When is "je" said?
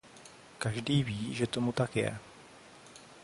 1.95-2.17